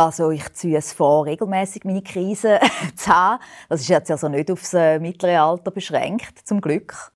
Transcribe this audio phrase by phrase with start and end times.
[0.00, 2.58] Also ich ziehe es vor, regelmäßig meine Krise
[2.96, 3.42] zu haben.
[3.68, 7.12] Das ist jetzt also nicht aufs äh, mittlere Alter beschränkt, zum Glück.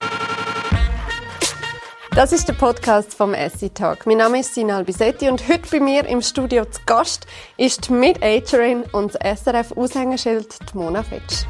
[2.15, 4.05] Das ist der Podcast vom Essie Talk.
[4.05, 7.27] Mein Name ist Sina Albisetti und heute bei mir im Studio zu Gast
[7.57, 11.47] ist die Mid-Agerin und das SRF-Aushängeschild Mona Fetsch.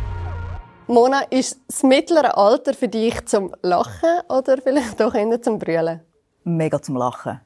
[0.86, 6.00] Mona, ist das mittlere Alter für dich zum Lachen oder vielleicht doch eher zum Brüllen?
[6.44, 7.40] Mega zum Lachen.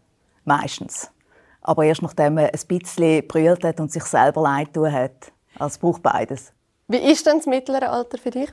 [0.44, 1.10] Meistens.
[1.68, 5.32] Aber erst nachdem man ein bisschen brüllt hat und sich selber leid tun hat.
[5.58, 6.54] Also es braucht beides.
[6.86, 8.50] Wie ist denn das mittlere Alter für dich?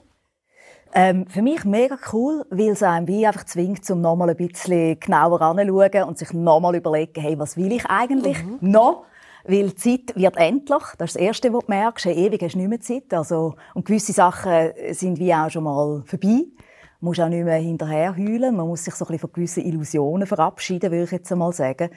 [0.94, 5.00] Ähm, für mich mega cool, weil es einem wie einfach zwingt, um nochmal ein bisschen
[5.00, 8.58] genauer anzuschauen und sich nochmal überlegen, hey, was will ich eigentlich mhm.
[8.60, 9.06] noch?
[9.46, 10.84] Weil die Zeit wird endlich.
[10.98, 12.06] Das ist das Erste, was du merkst.
[12.08, 13.14] Hey, ewig hast du nicht mehr Zeit.
[13.14, 16.48] Also, und gewisse Sachen sind wie auch schon mal vorbei.
[17.00, 18.58] Man muss auch nicht mehr hinterher heulen.
[18.58, 21.92] Man muss sich so ein bisschen von gewissen Illusionen verabschieden, würde ich jetzt einmal sagen.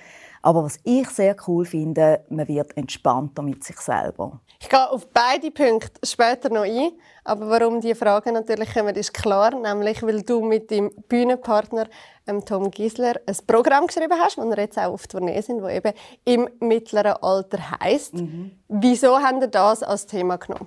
[0.48, 4.40] Aber was ich sehr cool finde, man wird entspannter mit sich selber.
[4.58, 6.92] Ich gehe auf beide Punkte später noch ein.
[7.22, 9.54] Aber warum die Frage natürlich kommen, ist klar.
[9.54, 11.86] Nämlich, weil du mit deinem Bühnenpartner
[12.26, 15.68] ähm, Tom Gisler ein Programm geschrieben hast, wo wir jetzt auch auf Tournee sind, wo
[15.68, 15.92] eben
[16.24, 18.14] im mittleren Alter heisst.
[18.14, 18.52] Mhm.
[18.68, 20.66] Wieso haben ihr das als Thema genommen?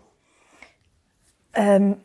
[1.56, 1.98] Ähm,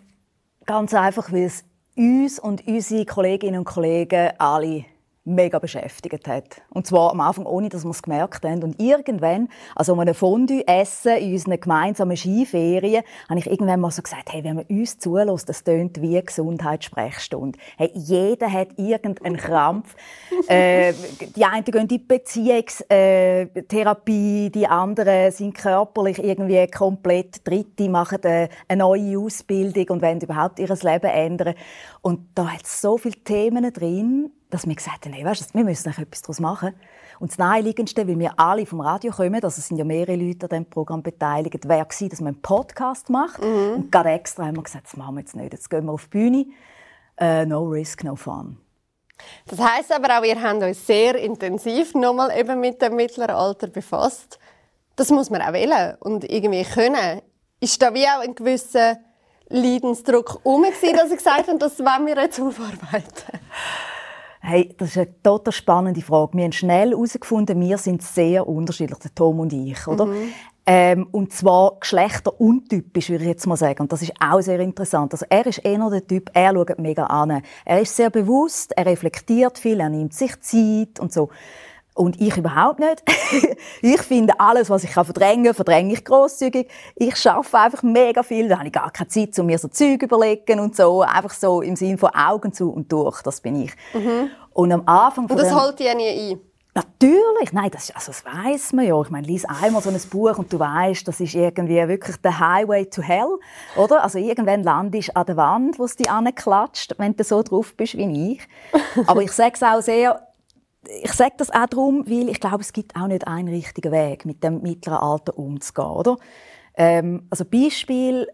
[0.65, 1.63] ganz einfach, weil es
[1.95, 4.87] uns und unsere Kolleginnen und Kollegen alle
[5.27, 6.63] mega beschäftigt hat.
[6.71, 8.63] Und zwar am Anfang ohne, dass wir es gemerkt haben.
[8.63, 13.91] Und irgendwann, also um ein Fondue essen in unseren gemeinsamen Skiferien, habe ich irgendwann mal
[13.91, 17.59] so gesagt, hey, wenn man uns zulässt, das tönt wie Gesundheitssprechstunde.
[17.77, 19.97] Hey, jeder hat irgendeinen Krampf.
[20.49, 20.93] äh,
[21.35, 28.49] die einen gehen in die Beziehungstherapie, die anderen sind körperlich irgendwie komplett Dritte, machen eine
[28.77, 31.55] neue Ausbildung und wollen überhaupt ihr Leben ändern.
[32.03, 35.59] Und da hat es so viele Themen drin, dass wir gesagt haben, hey, weißt du,
[35.59, 36.75] wir müssen etwas daraus machen.
[37.19, 40.45] Und das Naheliegendste, weil wir alle vom Radio kommen, also es sind ja mehrere Leute
[40.45, 43.43] an diesem Programm beteiligt, wäre gewesen, dass man einen Podcast macht.
[43.43, 43.75] Mhm.
[43.75, 45.53] Und gerade extra haben wir gesagt, das machen wir jetzt nicht.
[45.53, 46.47] Jetzt gehen wir auf die Bühne.
[47.21, 48.59] Uh, no risk, no fun.
[49.47, 53.69] Das heisst aber auch, ihr habt euch sehr intensiv nochmal eben mit dem mittleren Alter
[53.69, 54.39] befasst.
[54.97, 57.23] Das muss man auch wählen und irgendwie können.
[57.61, 58.99] Ist da wie auch ein gewisser
[59.49, 63.41] Leidensdruck herum, dass ihr gesagt habt, das wollen wir jetzt aufarbeiten?
[64.49, 66.39] Hey, das ist eine total spannende Frage.
[66.39, 70.07] Wir haben schnell herausgefunden, wir sind sehr unterschiedlich, der Tom und ich, oder?
[70.07, 70.33] Mhm.
[70.65, 73.81] Ähm, und zwar geschlechteruntypisch, würde ich jetzt mal sagen.
[73.81, 75.13] Und das ist auch sehr interessant.
[75.15, 77.43] Also er ist eher der Typ, er schaut mega an.
[77.65, 81.29] Er ist sehr bewusst, er reflektiert viel, er nimmt sich Zeit und so.
[81.97, 83.03] Und ich überhaupt nicht.
[83.83, 86.69] ich finde, alles, was ich verdrängen kann, verdränge ich grosszügig.
[86.95, 88.49] Ich schaffe einfach mega viel.
[88.49, 91.01] Da habe ich gar keine Zeit, um mir so Zeug überlegen und so.
[91.01, 93.23] Einfach so im Sinne von Augen zu und durch.
[93.23, 93.73] Das bin ich.
[93.95, 94.31] Mhm.
[94.53, 96.41] Und am Anfang Und das holt ja nie ein?
[96.75, 99.01] Natürlich, nein, das, also das weiß man ja.
[99.01, 102.39] Ich meine, lies einmal so ein Buch und du weißt, das ist irgendwie wirklich der
[102.39, 103.39] Highway to Hell,
[103.77, 104.03] oder?
[104.03, 107.75] Also irgendwann landest du an der Wand, wo es dich anklatscht, wenn du so drauf
[107.75, 108.47] bist wie ich.
[109.07, 110.21] Aber ich sage es auch sehr
[111.03, 114.25] ich sage das auch darum, weil ich glaube, es gibt auch nicht einen richtigen Weg,
[114.25, 116.17] mit dem mittleren Alter umzugehen, oder?
[116.75, 118.29] Ähm, also Beispiel,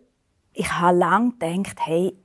[0.52, 2.16] ich habe lange gedacht, hey,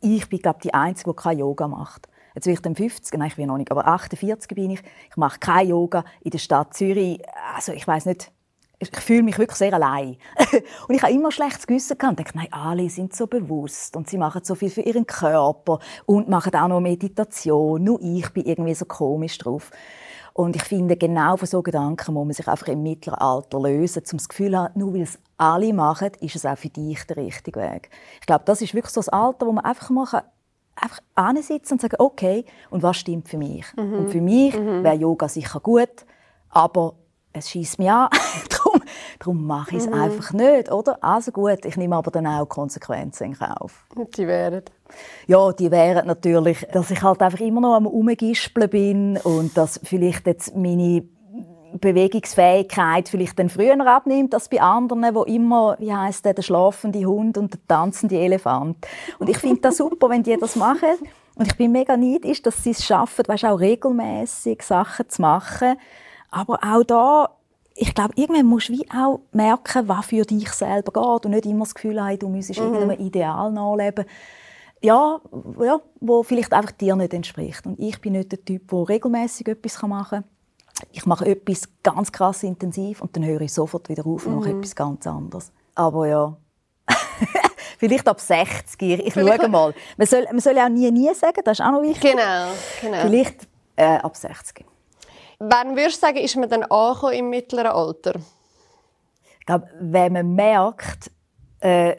[0.00, 2.08] ich bin glaube die Einzige, die kein Yoga macht.
[2.34, 4.82] Jetzt bin ich dann 50, nein, ich bin noch nicht, aber 48 bin ich.
[5.08, 7.20] Ich mache kein Yoga in der Stadt Zürich.
[7.54, 8.32] Also ich weiß nicht,
[8.78, 10.16] ich fühle mich wirklich sehr allein.
[10.88, 12.18] und ich habe immer schlechtes Gewissen gehabt.
[12.20, 15.78] Ich dachte, nein, alle sind so bewusst und sie machen so viel für ihren Körper
[16.06, 17.82] und machen auch noch Meditation.
[17.82, 19.70] Nur ich bin irgendwie so komisch drauf.
[20.32, 24.02] Und ich finde, genau von so Gedanken muss man sich einfach im mittleren Alter lösen,
[24.10, 27.04] um das Gefühl zu haben, nur weil es alle machen, ist es auch für dich
[27.04, 27.88] der richtige Weg.
[28.20, 30.24] Ich glaube, das ist wirklich so das Alter, wo man einfach mal
[30.74, 33.64] einfach ansitzen und sagen, okay, und was stimmt für mich?
[33.76, 33.92] Mhm.
[33.92, 34.82] Und für mich mhm.
[34.82, 36.04] wäre Yoga sicher gut,
[36.50, 36.96] aber
[37.34, 38.08] es schießt mich an,
[38.48, 38.82] darum,
[39.18, 39.94] darum mache ich es mhm.
[39.94, 41.02] einfach nicht, oder?
[41.02, 43.84] Also gut, ich nehme aber dann auch Konsequenzen in Kauf.
[44.16, 44.62] Die wären?
[45.26, 49.80] Ja, die wären natürlich, dass ich halt einfach immer noch am Umgispeln bin und dass
[49.82, 51.02] vielleicht jetzt meine
[51.80, 57.04] Bewegungsfähigkeit vielleicht dann früher abnimmt als bei anderen, wo immer, wie heißt der, der schlafende
[57.04, 58.76] Hund und der tanzende Elefant.
[59.18, 60.94] Und ich finde das super, wenn die das machen.
[61.34, 65.76] Und ich bin mega neidisch, dass sie es schaffen, weißt, auch regelmäßig Sachen zu machen
[66.34, 67.30] aber auch da,
[67.76, 71.46] ich glaube, irgendwann musst du wie auch merken, was für dich selber geht und nicht
[71.46, 72.74] immer das Gefühl haben, du müsstest mhm.
[72.74, 74.04] irgendeinem Ideal nachleben.
[74.82, 75.20] Ja,
[75.60, 77.64] ja, wo vielleicht einfach dir nicht entspricht.
[77.66, 80.24] Und ich bin nicht der Typ, der regelmäßig etwas machen kann.
[80.90, 84.52] Ich mache etwas ganz krass intensiv und dann höre ich sofort wieder auf und mache
[84.52, 84.58] mhm.
[84.58, 85.52] etwas ganz anderes.
[85.76, 86.36] Aber ja,
[87.78, 89.06] vielleicht ab 60.
[89.06, 89.72] Ich schaue mal.
[89.96, 92.10] Man soll, man soll auch nie, nie sagen, das ist auch noch wichtig.
[92.10, 92.48] Genau,
[92.80, 93.02] genau.
[93.02, 94.64] Vielleicht äh, ab 60.
[95.38, 98.14] Wann würdest du sagen, ist man dann angekommen im mittleren Alter?
[99.40, 101.10] Ich glaube, wenn man merkt,
[101.60, 101.96] äh,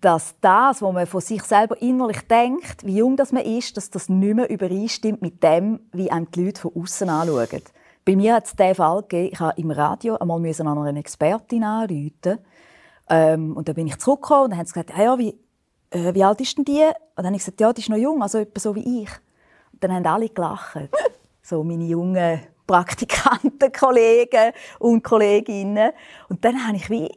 [0.00, 3.90] dass das, was man von sich selber innerlich denkt, wie jung das man ist, dass
[3.90, 7.62] das nicht mehr übereinstimmt mit dem, wie einem die Leute von außen anschauen.
[8.04, 11.64] Bei mir hat es den Fall gegeben, ich musste im Radio einmal an eine Expertin
[11.64, 12.38] anrufen.
[13.08, 15.38] Ähm, und dann bin ich zurückgekommen und dann haben sie gesagt, ja, wie,
[15.90, 16.82] äh, wie alt ist denn die?
[16.82, 19.10] Und dann habe ich gesagt, ja, die ist noch jung, also etwa so wie ich.
[19.72, 20.76] Und dann haben alle gelacht.
[21.42, 25.92] so meine jungen Praktikanten, Kollegen und Kolleginnen.
[26.28, 27.10] Und dann habe ich wie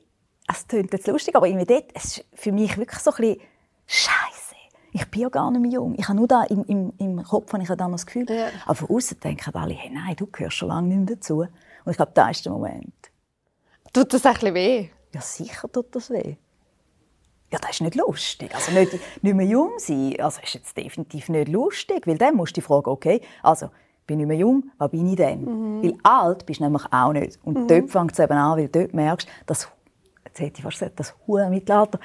[0.52, 3.42] es klingt jetzt lustig, aber irgendwie dort, es ist für mich wirklich so ein bisschen
[3.86, 4.56] Scheiße.
[4.92, 5.94] Ich bin ja gar nicht mehr jung.
[5.96, 8.26] Ich habe nur da im, im, im Kopf habe ich dann noch das Gefühl.
[8.28, 8.48] Ja.
[8.66, 11.42] Aber von außen denken alle, hey, nein, du gehörst schon lange nicht mehr dazu.
[11.42, 12.94] Und ich glaube, da ist der Moment.
[13.94, 14.90] Tut das ein bisschen weh?
[15.14, 16.36] Ja, sicher tut das weh.
[17.52, 18.54] Ja, das ist nicht lustig.
[18.54, 22.56] Also nicht, nicht mehr jung sein, also ist jetzt definitiv nicht lustig, weil dann musst
[22.56, 23.70] du die Frage, okay, also
[24.10, 25.42] bin nicht mehr jung, was bin ich denn?
[25.42, 25.84] Mhm.
[25.84, 27.40] Weil alt bist du nämlich auch nicht.
[27.44, 27.68] Und mhm.
[27.68, 29.70] dort fängt es eben an, weil du dort merkst, dass
[30.26, 32.00] jetzt hätte ich fast gesagt, das hohe Mittelalter.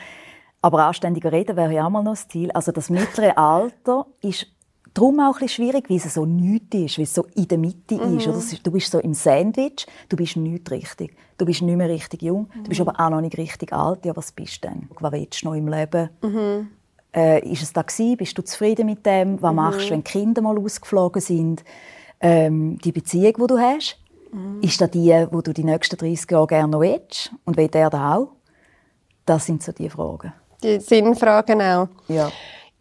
[0.60, 2.50] Aber anständiger reden wäre ja auch mal noch das Ziel.
[2.52, 4.46] Also das mittlere Alter ist
[4.94, 7.96] darum auch ein schwierig, weil es so nichts ist, weil es so in der Mitte
[7.96, 8.18] mhm.
[8.18, 8.28] ist.
[8.28, 8.40] Oder?
[8.62, 11.16] Du bist so im Sandwich, du bist nicht richtig.
[11.36, 12.64] Du bist nicht mehr richtig jung, mhm.
[12.64, 12.88] du bist mhm.
[12.88, 14.04] aber auch noch nicht richtig alt.
[14.04, 14.88] Ja, was bist du denn?
[15.00, 16.10] Was willst du noch im Leben?
[16.22, 16.68] Mhm.
[17.14, 18.16] Äh, ist es da gewesen?
[18.16, 19.40] Bist du zufrieden mit dem?
[19.42, 19.56] Was mhm.
[19.56, 21.64] machst du, wenn Kinder mal ausgeflogen sind?
[22.20, 23.98] Ähm, die Beziehung, die du hast?
[24.32, 24.60] Mhm.
[24.62, 27.32] Ist das die, wo du die nächsten 30 Jahre gerne noch willst?
[27.44, 28.28] Und will der da auch?
[29.26, 30.32] Das sind so die Fragen.
[30.62, 31.88] Die Sinnfragen auch.
[32.08, 32.30] Ja.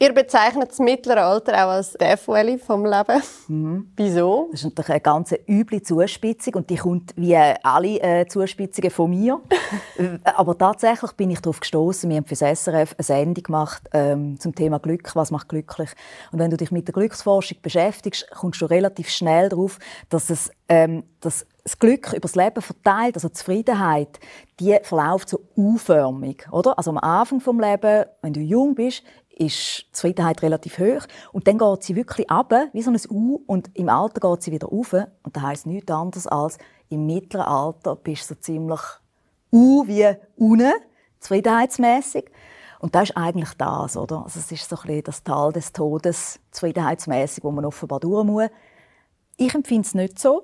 [0.04, 3.22] Ihr bezeichnet das mittlere Alter auch als Death Valley vom Leben.
[3.48, 3.88] Mhm.
[3.96, 4.50] Wieso?
[4.52, 9.10] Das ist natürlich eine ganz üble Zuspitzung und die kommt wie alle äh, Zuspitzungen von
[9.10, 9.40] mir.
[10.26, 12.10] Aber tatsächlich bin ich darauf gestoßen.
[12.10, 15.16] Wir haben für das SRF eine Sendung gemacht ähm, zum Thema Glück.
[15.16, 15.92] Was macht glücklich?
[16.34, 19.80] Und wenn du dich mit der Glücksforschung beschäftigst, kommst du relativ schnell darauf,
[20.10, 24.20] dass es ähm, dass das Glück über das Leben verteilt, also die Zufriedenheit,
[24.60, 26.78] die verläuft so U-förmig, oder?
[26.78, 29.04] Also am Anfang vom Lebens, wenn du jung bist,
[29.36, 31.06] ist die Zufriedenheit relativ hoch.
[31.32, 34.52] Und dann geht sie wirklich ab, wie so ein U, und im Alter geht sie
[34.52, 34.94] wieder rauf.
[34.94, 36.58] Und das heisst nichts anderes als,
[36.90, 38.80] im mittleren Alter bist du so ziemlich
[39.52, 40.74] U wie unten,
[41.20, 42.26] zufriedenheitsmässig.
[42.80, 44.24] Und das ist eigentlich das, oder?
[44.24, 48.26] Also es ist so ein bisschen das Tal des Todes, zufriedenheitsmäßig, wo man offenbar durch
[48.26, 48.50] muss.
[49.38, 50.44] Ich empfinde es nicht so.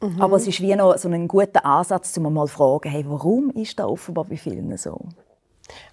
[0.00, 0.20] Mhm.
[0.20, 3.50] Aber es ist wie noch so ein guter Ansatz, um mal zu fragen, hey, warum
[3.50, 4.98] ist das offenbar bei vielen so?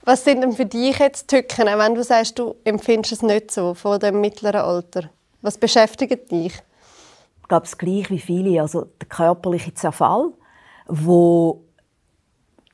[0.03, 3.73] Was sind denn für dich jetzt Tücken, wenn du sagst, du empfindest es nicht so
[3.73, 5.09] von dem mittleren Alter?
[5.41, 6.53] Was beschäftigt dich?
[7.41, 8.61] Ich glaube, es gleich wie viele.
[8.61, 10.31] Also der körperliche Zerfall,
[10.87, 11.63] wo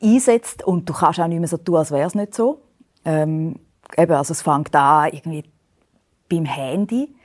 [0.01, 2.61] einsetzt und du kannst auch nicht mehr so tun, als wäre es nicht so.
[3.05, 3.59] Ähm,
[3.97, 5.43] eben, also es fängt an irgendwie
[6.29, 7.15] beim Handy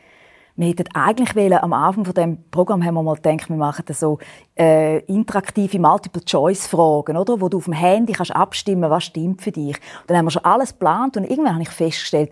[0.57, 3.85] wir hätten eigentlich wollen, am Anfang von dem Programm haben wir mal gedacht, wir machen
[3.89, 4.19] so
[4.59, 7.41] äh, interaktive Multiple-Choice-Fragen, oder?
[7.41, 9.77] Wo du auf dem Handy kannst abstimmen, was stimmt für dich.
[9.77, 12.31] Und dann haben wir schon alles geplant und irgendwann habe ich festgestellt,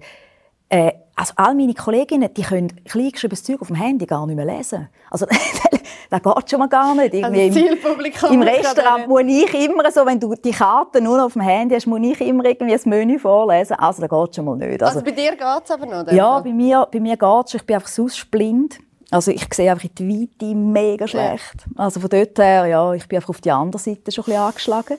[0.69, 4.47] äh, also all meine Kolleginnen, die können kleingeschriebenes Zeug auf dem Handy gar nicht mehr
[4.47, 4.89] lesen.
[5.11, 5.27] Also
[6.11, 7.13] das geht schon mal gar nicht.
[7.13, 11.23] Irgendwie also Zielpublikum Im, Im Restaurant muss ich immer so, wenn du die Karte nur
[11.23, 13.75] auf dem Handy hast, muss ich immer irgendwie das Menü vorlesen.
[13.75, 14.83] Also das geht schon mal nicht.
[14.83, 16.11] Also, also bei dir geht es aber noch?
[16.11, 17.55] Ja, bei mir, bei mir geht es.
[17.55, 18.79] Ich bin einfach sonst blind.
[19.11, 21.67] Also ich sehe einfach in die Weite mega schlecht.
[21.77, 21.85] Ja.
[21.85, 24.43] Also von dort her, ja, ich bin einfach auf die andere Seite schon ein bisschen
[24.43, 24.99] angeschlagen.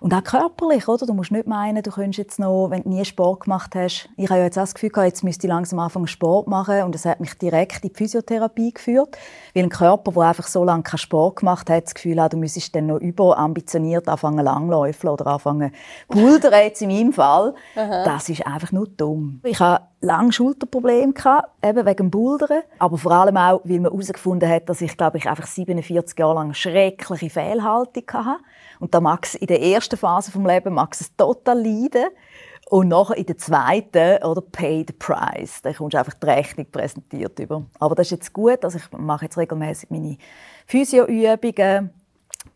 [0.00, 1.06] Und auch körperlich, oder?
[1.06, 4.28] Du musst nicht meinen, du könntest jetzt noch, wenn du nie Sport gemacht hast, ich
[4.28, 6.94] habe ja jetzt auch das Gefühl gehabt, jetzt müsste ich langsam anfangen Sport machen und
[6.94, 9.16] das hat mich direkt in die Physiotherapie geführt,
[9.54, 12.36] weil ein Körper, der einfach so lange keinen Sport gemacht hat, das Gefühl hat, du
[12.36, 15.72] müsstest dann noch überambitioniert anfangen langläufeln oder anfangen
[16.08, 17.54] bouldern, jetzt in meinem Fall.
[17.74, 19.40] das ist einfach nur dumm.
[19.44, 23.92] Ich habe lange Schulterprobleme gehabt, eben wegen dem Bouldern, aber vor allem auch, weil man
[23.92, 28.42] herausgefunden hat, dass ich, glaube ich, einfach 47 Jahre lang schreckliche Fehlhaltung hatte.
[28.80, 32.06] Und da mag es in der ersten Phase vom Leben mag es total leiden.
[32.70, 35.60] Und nachher in der zweiten, oder, pay the price.
[35.62, 37.66] Da kommst du einfach die Rechnung präsentiert über.
[37.78, 38.64] Aber das ist jetzt gut.
[38.64, 40.16] Also ich mache jetzt regelmäßig meine
[40.66, 41.90] Physioübungen.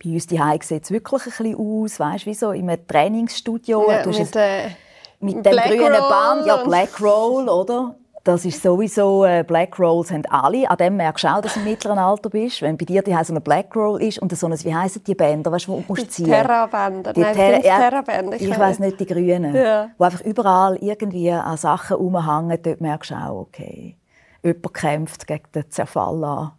[0.03, 3.91] Bei uns die sieht es wirklich ein bisschen aus, weißt, wie so in einem Trainingsstudio.
[3.91, 4.71] Ja, mit, äh,
[5.21, 7.95] mit dem grünen Band, ja, Black Roll, oder?
[8.25, 10.69] Das ist sowieso, äh, Black Rolls haben alle.
[10.69, 12.61] An dem merkst du auch, dass du im mittleren Alter bist.
[12.61, 15.15] Wenn bei dir die so eine Black Roll ist und so eine, wie heissen die
[15.15, 16.27] Bänder, weißt du, wo musst du ziehen?
[16.27, 17.15] Terra-Bänder.
[17.15, 18.37] Die Nein, Terra, ja, Terra-Bänder.
[18.37, 19.55] Ich, ich weiss nicht, die grünen.
[19.55, 19.89] Ja.
[19.97, 23.97] Wo einfach überall irgendwie an Sachen rumhängen, dort merkst du auch, okay,
[24.43, 26.53] jemand kämpft gegen den Zerfall an.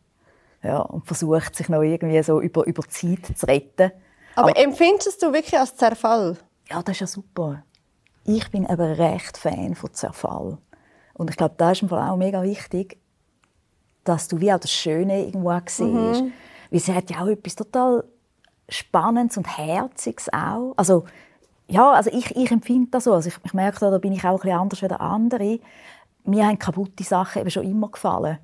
[0.63, 3.91] Ja, und versucht sich noch irgendwie so über, über Zeit zu retten.
[4.35, 6.37] Aber, Aber empfindest du wirklich als Zerfall?
[6.69, 7.63] Ja, das ist ja super.
[8.29, 10.59] Ich bin aber recht Fan von Zerfall.
[11.15, 12.99] Und ich glaube, da ist im Fall auch mega wichtig,
[14.03, 15.81] dass du wie auch das Schöne irgendwo siehst.
[15.81, 16.31] Mhm.
[16.69, 18.03] Weil sie hat ja auch etwas total
[18.69, 20.73] Spannendes und Herziges auch.
[20.77, 21.05] Also,
[21.67, 23.13] ja, also ich, ich empfinde das so.
[23.13, 25.59] Also ich, ich merke, da bin ich auch ein bisschen anders als andere.
[26.23, 28.37] Mir haben kaputte Sachen eben schon immer gefallen.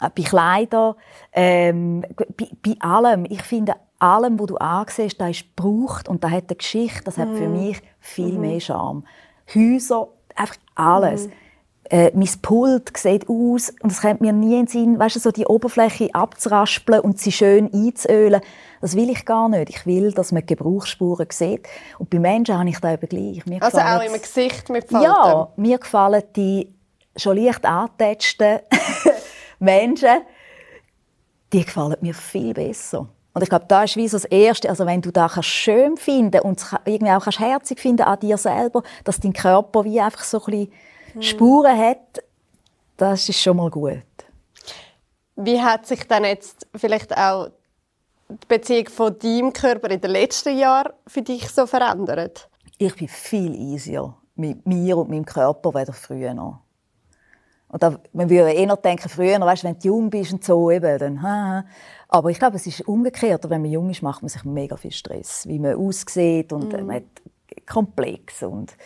[0.00, 0.94] Äh, bei Kleidern,
[1.32, 2.04] ähm,
[2.36, 3.24] bei, bei, allem.
[3.28, 7.18] Ich finde, allem, was du ansiehst, das ist gebraucht und das hat eine Geschichte, das
[7.18, 7.66] hat für mhm.
[7.66, 8.40] mich viel mhm.
[8.40, 9.04] mehr Charme.
[9.52, 11.26] Häuser, einfach alles.
[11.26, 11.32] Mhm.
[11.90, 15.20] Äh, mein Pult sieht aus und es kommt mir nie in den Sinn, weißt du,
[15.20, 18.40] so die Oberfläche abzuraspeln und sie schön einzuölen.
[18.80, 19.68] Das will ich gar nicht.
[19.68, 21.68] Ich will, dass man Gebrauchsspuren sieht.
[21.98, 23.46] Und bei Menschen habe ich das eben gleich.
[23.46, 25.04] Mir also auch im Gesicht mit Falten?
[25.04, 26.74] Ja, mir gefallen die
[27.16, 28.60] schon leicht angetätschten
[29.58, 30.22] Menschen,
[31.52, 33.08] die gefallen mir viel besser.
[33.34, 36.40] Und ich glaube, da ist wie so das Erste, also wenn du das schön finden
[36.42, 40.44] und irgendwie auch herzig finden an dir selber, dass dein Körper wie einfach so ein
[40.44, 40.72] bisschen
[41.14, 41.22] hm.
[41.22, 42.22] Spuren hat,
[42.96, 44.02] das ist schon mal gut.
[45.34, 47.48] Wie hat sich dann jetzt vielleicht auch
[48.28, 52.48] die Beziehung von deinem Körper in den letzten Jahren für dich so verändert?
[52.78, 56.60] Ich bin viel easier mit mir und meinem Körper als früher noch.
[57.74, 60.96] Und da, man würde eher denken, früher, weißt, wenn du jung bist und so, eben,
[60.96, 61.64] dann, ha,
[62.06, 63.50] Aber ich glaube, es ist umgekehrt.
[63.50, 66.86] Wenn man jung ist, macht man sich mega viel Stress, wie man aussieht und mm.
[66.86, 68.76] man hat komplex und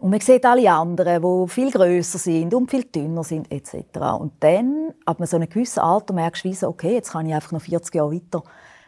[0.00, 4.00] und man sieht alle anderen, die viel größer sind und viel dünner sind etc.
[4.18, 7.34] Und dann, ab einem so einem gewissen Alter, merkst du, so, okay, jetzt kann ich
[7.34, 8.42] einfach noch 40 Jahre weiter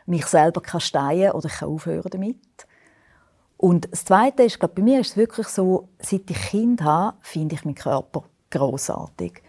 [0.07, 2.67] mich selber kasteien oder ich kann aufhören damit.
[3.57, 7.17] Und das Zweite ist, glaube bei mir ist es wirklich so, seit ich Kind habe,
[7.21, 9.43] finde ich meinen Körper großartig.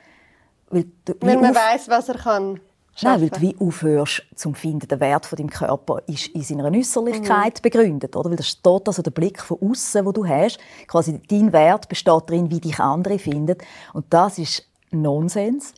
[0.70, 0.86] Weil,
[1.22, 2.60] Wenn man weiß, was er kann.
[3.02, 6.72] Nein, weil du wie aufhörst zum finden, der Wert von deinem Körper ist in seiner
[6.72, 7.62] Äußerlichkeit mhm.
[7.62, 8.32] begründet, oder?
[8.32, 10.58] Weil das steht also der Blick von außen, wo du hast.
[10.88, 13.58] Quasi dein Wert besteht darin, wie dich andere finden.
[13.94, 15.74] Und das ist Nonsens.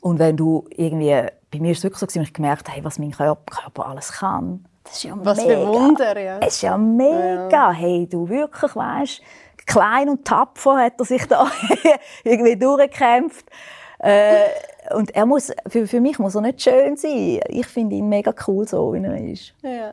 [0.00, 2.98] Und wenn du irgendwie, bei mir ist es wirklich so, dass ich gemerkt habe, was
[2.98, 4.64] mein Körper alles kann.
[4.82, 5.60] Das ist ja was mega.
[5.60, 6.38] für Wunder, ja.
[6.38, 7.48] Das ist ja mega.
[7.50, 7.72] Ja.
[7.72, 9.20] Hey, du wirklich weißt,
[9.64, 11.50] klein und tapfer hat er sich da
[12.24, 13.46] irgendwie durchgekämpft.
[13.98, 14.46] Äh,
[14.94, 17.40] und er muss, für, für mich muss er nicht schön sein.
[17.48, 19.54] Ich finde ihn mega cool, so wie er ist.
[19.62, 19.92] Ja.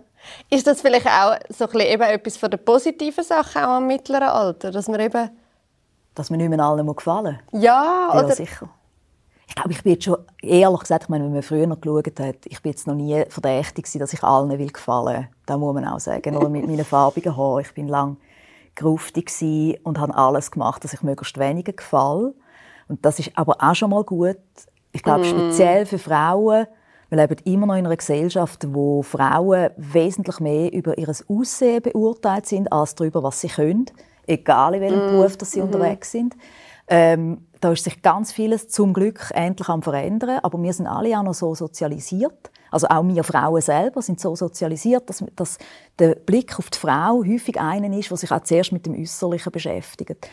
[0.49, 4.29] Ist das vielleicht auch so ein eben etwas von der positiven Sache auch am mittleren
[4.29, 5.29] Alter, dass man eben...
[6.15, 7.63] Dass man nicht mehr allen gefallen muss?
[7.63, 8.35] Ja, ja oder...
[8.35, 8.69] sicher.
[9.47, 12.19] Ich glaube, ich bin jetzt schon, ehrlich gesagt, ich meine, wenn man früher noch geschaut
[12.19, 15.27] hat, ich bin jetzt noch nie verdächtig gewesen, dass ich allen will gefallen.
[15.45, 16.35] Das muss man auch sagen.
[16.37, 17.61] Oder mit meinen farbigen Haaren.
[17.61, 18.17] Ich bin lang
[18.75, 19.31] gruftig
[19.83, 22.33] und habe alles gemacht, dass ich möglichst weniger gefalle.
[22.87, 24.37] Und das ist aber auch schon mal gut.
[24.91, 25.25] Ich glaube, mm.
[25.25, 26.67] speziell für Frauen,
[27.09, 32.45] wir leben immer noch in einer Gesellschaft, wo Frauen wesentlich mehr über ihr Aussehen beurteilt
[32.45, 33.85] sind, als darüber, was sie können,
[34.27, 35.11] egal in welchem mm.
[35.11, 35.65] Beruf dass sie mm.
[35.65, 36.35] unterwegs sind.
[36.87, 41.17] Ähm, da ist sich ganz vieles zum Glück endlich am verändern, aber wir sind alle
[41.17, 42.51] auch noch so sozialisiert.
[42.73, 45.57] Also auch wir Frauen selber sind so sozialisiert, dass, dass
[45.99, 49.51] der Blick auf die Frau häufig einen ist, der sich auch zuerst mit dem Äußerlichen
[49.51, 50.27] beschäftigt.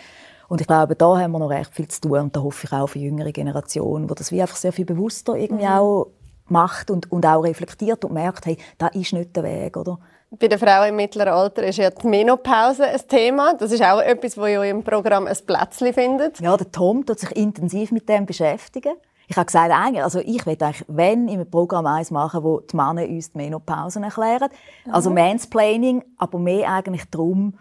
[0.49, 2.73] Und ich glaube, da haben wir noch recht viel zu tun und da hoffe ich
[2.73, 5.73] auch für jüngere Generationen, wo das wie einfach sehr viel bewusster irgendwie mhm.
[5.73, 6.07] auch
[6.47, 9.99] macht und, und auch reflektiert und merkt, hey, da ist nicht der Weg, oder?
[10.31, 13.55] Bei den Frauen im mittleren Alter ist ja die Menopause ein Thema.
[13.55, 16.41] Das ist auch etwas, wo ihr im Programm ein Plätzchen findet.
[16.41, 18.95] Ja, der Tom tut sich intensiv mit dem beschäftigen.
[19.31, 22.75] Ich habe gesagt, eigentlich, also ich will eigentlich, wenn im Programm eins machen, wo die
[22.75, 24.49] Männer uns die Menopausen erklären.
[24.85, 24.93] Mhm.
[24.93, 27.55] Also Mansplaining, aber mehr eigentlich darum,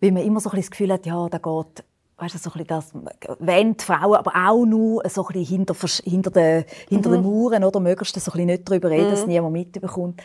[0.00, 1.84] weil man immer so ein bisschen das Gefühl hat, ja, da geht
[2.16, 2.92] weißt du, so ein das,
[3.38, 7.12] wenn die Frauen aber auch nur so ein hinter, hinter, den, hinter mhm.
[7.12, 9.10] den Mauren oder möglichst so ein nicht darüber reden, mhm.
[9.12, 10.20] dass niemand mitbekommt.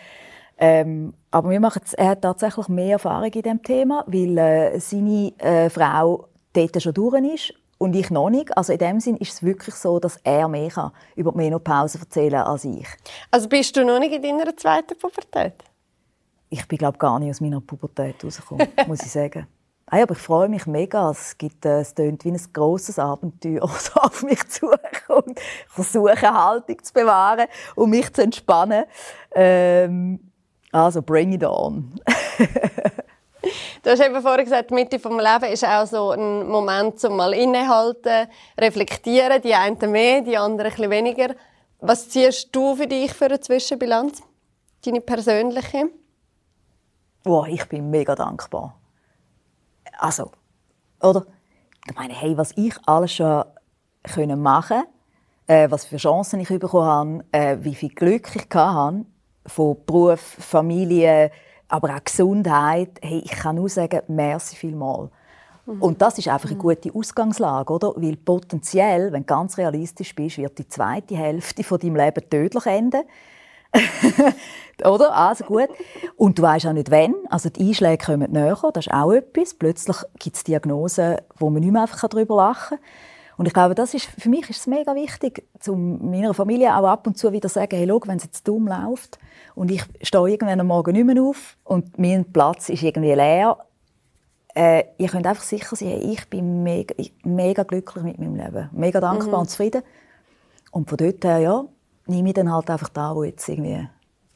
[0.58, 5.34] Ähm, aber wir machen, er hat tatsächlich mehr Erfahrung in diesem Thema, weil äh, seine
[5.38, 7.54] äh, Frau dort schon durch ist
[7.84, 8.56] und ich noch nicht.
[8.58, 12.00] Also in dem Sinn ist es wirklich so, dass er mehr kann über die Menopause
[12.00, 12.88] erzählen als ich.
[13.30, 15.56] Also bist du noch nicht in deiner zweiten Pubertät?
[16.50, 19.48] Ich bin glaube gar nicht aus meiner Pubertät rausgekommen, muss ich sagen.
[19.92, 21.12] Hey, aber ich freue mich mega.
[21.12, 25.38] Es, gibt, äh, es klingt wie ein grosses Abenteuer, das auf mich zukommt.
[25.38, 28.86] Ich versuche, Haltung zu bewahren und mich zu entspannen.
[29.36, 30.32] Ähm,
[30.72, 32.00] also, bring it on.
[33.84, 37.16] du hast eben vorhin gesagt, die Mitte des Lebens ist auch so ein Moment, um
[37.16, 38.28] mal innehalten,
[38.60, 39.42] reflektieren.
[39.42, 41.36] Die einen mehr, die anderen ein bisschen weniger.
[41.80, 44.24] Was ziehst du für dich für eine Zwischenbilanz?
[44.86, 45.90] Deine persönliche?
[47.26, 48.80] Oh, ich bin mega dankbar
[50.00, 50.32] also,
[51.02, 51.26] oder?
[51.88, 53.44] Ich meine, hey, was ich alles schon
[54.04, 54.84] können machen
[55.48, 59.06] äh, was für Chancen ich bekommen habe, äh, wie viel Glück ich hatte,
[59.46, 61.32] von Beruf, Familie,
[61.74, 63.00] aber auch Gesundheit.
[63.02, 65.10] Hey, ich kann nur sagen, merci vielmal.
[65.66, 65.82] Mhm.
[65.82, 67.94] Und das ist einfach eine gute Ausgangslage, oder?
[67.96, 72.66] Weil potenziell, wenn du ganz realistisch bist, wird die zweite Hälfte von deinem Leben tödlich
[72.68, 73.02] enden.
[74.84, 75.16] Oder?
[75.16, 75.70] Also gut.
[76.16, 77.16] Und du weißt auch nicht, wann.
[77.32, 79.56] Also die Einschläge kommen näher, das ist auch etwas.
[79.56, 82.88] Plötzlich gibt es Diagnosen, wo man nicht mehr einfach darüber lachen kann.
[83.38, 86.88] Und ich glaube, das ist, für mich ist es mega wichtig, zu meiner Familie auch
[86.88, 89.18] ab und zu wieder zu sagen, hey, schau, wenn es jetzt dumm läuft
[89.56, 93.58] und ich stehe irgendwann am Morgen nicht mehr auf und mein Platz ist irgendwie leer,
[94.56, 99.00] äh, ihr könnt einfach sicher sein, ich bin mega, mega glücklich mit meinem Leben, mega
[99.00, 99.42] dankbar mhm.
[99.42, 99.82] und zufrieden.
[100.72, 101.66] Und von dort her, ja,
[102.08, 103.88] nehme ich dann halt einfach da, wo jetzt irgendwie,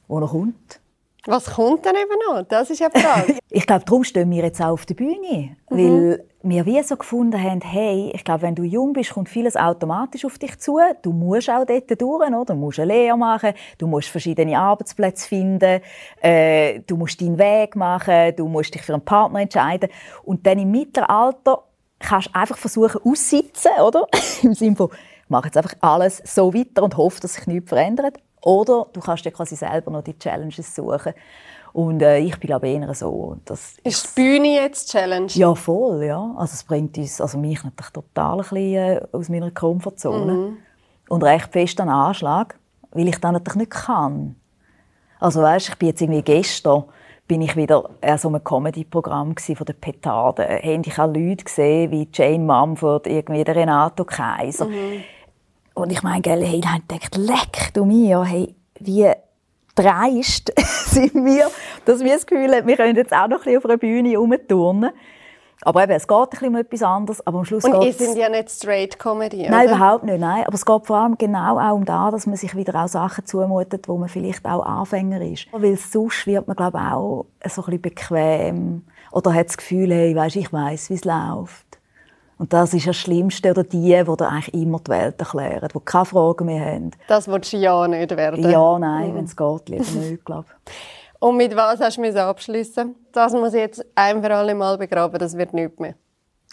[0.07, 0.79] wo noch kommt.
[1.27, 2.43] Was kommt denn eben noch?
[2.43, 3.37] Das ist ja die Frage.
[3.49, 5.57] ich glaube, darum stehen wir jetzt auch auf der Bühne.
[5.69, 5.77] Mhm.
[5.77, 9.57] Weil wir wie so gefunden haben, hey, ich glaube, wenn du jung bist, kommt vieles
[9.57, 10.79] automatisch auf dich zu.
[11.01, 12.45] Du musst auch dort durch, oder?
[12.45, 15.81] Du musst eine Lehre machen, du musst verschiedene Arbeitsplätze finden,
[16.21, 19.89] äh, du musst deinen Weg machen, du musst dich für einen Partner entscheiden.
[20.23, 21.63] Und dann im mittleren Alter
[21.99, 24.07] kannst du einfach versuchen, aussitzen, oder?
[24.43, 24.89] Im Sinne von,
[25.27, 28.17] mach jetzt einfach alles so weiter und hoffe, dass sich nichts verändert.
[28.47, 31.13] Oder du kannst dir quasi selber noch die Challenges suchen.
[31.73, 33.35] Und äh, ich bin glaube eher so.
[33.43, 35.27] Das ist die Bühne jetzt Challenge?
[35.33, 36.33] Ja, voll, ja.
[36.37, 40.31] Also es bringt uns, also mich natürlich total ein bisschen, äh, aus meiner Komfortzone.
[40.31, 40.57] Mhm.
[41.09, 42.57] Und recht fest an Anschlag,
[42.91, 44.37] weil ich das natürlich nicht kann.
[45.19, 46.85] Also weißt, ich bin jetzt irgendwie gestern
[47.27, 50.47] bin ich wieder an so einem Comedy-Programm von der Petarde.
[50.47, 54.67] Habe ich auch Leute gesehen, wie Jane Mumford, irgendwie der Renato Kaiser.
[54.67, 55.03] Mhm
[55.77, 59.11] und ich meine, gell, hey, ich dachte, leck du mir, hey, wie
[59.75, 60.51] dreist
[60.87, 61.51] sind wir,
[61.85, 64.17] dass wir das Gefühl haben, wir können jetzt auch noch ein bisschen auf einer Bühne
[64.17, 64.89] rumturnen.
[65.61, 68.17] Aber eben, es geht ein bisschen um etwas anderes, aber am Schluss Und ihr sind
[68.17, 69.51] ja nicht straight Comedy, oder?
[69.51, 70.43] Nein, überhaupt nicht, nein.
[70.45, 73.25] Aber es geht vor allem genau auch um das, dass man sich wieder auch Sachen
[73.25, 75.47] zumutet, wo man vielleicht auch Anfänger ist.
[75.51, 79.91] Weil sonst wird man, glaube ich, auch so ein bisschen bequem oder hat das Gefühl,
[79.91, 81.66] hey, weißt, ich weiß, wie es läuft.
[82.37, 86.05] Und das ist das Schlimmste, oder die, die eigentlich immer die Welt erklären, die keine
[86.05, 86.91] Fragen mehr haben.
[87.07, 88.49] Das willst du ja nicht werden?
[88.49, 89.15] Ja, nein, mhm.
[89.15, 90.45] wenn es geht, lieber nicht, glaube
[91.19, 92.95] Und mit was hast du abschließen?
[93.11, 95.95] Das muss ich jetzt ein für alle Mal begraben, das wird nichts mehr.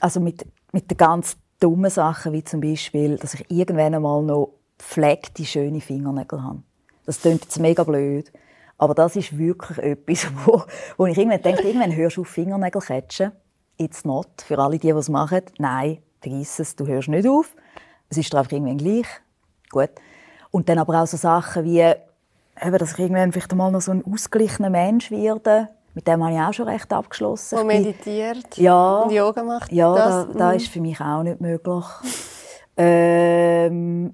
[0.00, 4.54] Also mit, mit den ganz dummen Sachen, wie zum Beispiel, dass ich irgendwann einmal noch
[4.78, 6.62] pflegte, schöne Fingernägel habe.
[7.04, 8.32] Das klingt jetzt mega blöd.
[8.78, 9.78] Aber das ist wirklich
[10.08, 10.62] etwas, wo,
[10.96, 13.32] wo ich irgendwann denke, irgendwann hörst du auf Fingernägel catchen
[13.76, 14.28] it's not.
[14.46, 17.54] Für alle, die, die es machen, nein, vergiss es, du hörst nicht auf.
[18.08, 19.06] Es ist dir einfach irgendwann gleich.
[19.70, 19.90] Gut.
[20.50, 23.90] Und dann aber auch so Sachen wie, eben, dass ich irgendwann vielleicht mal noch so
[23.90, 25.68] ein ausgeglichener Mensch werde.
[25.94, 27.58] Mit dem habe ich auch schon recht abgeschlossen.
[27.58, 29.72] Und meditiert ja, und Yoga macht.
[29.72, 30.56] Ja, das, da, da mhm.
[30.56, 31.84] ist für mich auch nicht möglich.
[32.76, 34.12] ähm,